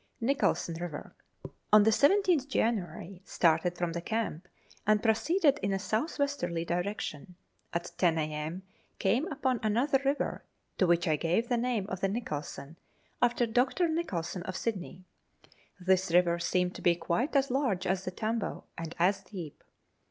Nicholson 0.19 0.73
River. 0.81 1.15
On 1.71 1.83
the 1.83 1.91
17th 1.91 2.47
January, 2.47 3.21
started 3.23 3.77
from 3.77 3.93
the 3.93 4.01
camp, 4.01 4.47
and 4.87 5.03
proceeded 5.03 5.59
in 5.61 5.71
a 5.73 5.77
south 5.77 6.17
westerly 6.17 6.65
direction. 6.65 7.35
At 7.71 7.91
ten 7.99 8.17
a.m. 8.17 8.63
came 8.97 9.27
upon 9.31 9.59
another 9.61 10.01
river, 10.03 10.43
to 10.79 10.87
which 10.87 11.07
I 11.07 11.17
gave 11.17 11.49
the 11.49 11.55
name 11.57 11.85
of 11.87 11.99
the 12.01 12.07
Nicholson, 12.09 12.79
after 13.21 13.45
Dr. 13.45 13.87
Nicholson, 13.87 14.41
of 14.41 14.57
Sydney. 14.57 15.03
This 15.79 16.11
river 16.11 16.39
seemed 16.39 16.73
to 16.77 16.81
be 16.81 16.95
quite 16.95 17.35
as 17.35 17.51
large 17.51 17.85
as 17.85 18.03
the 18.03 18.09
Tambo, 18.09 18.63
and 18.75 18.95
as 18.97 19.21
deep. 19.23 19.63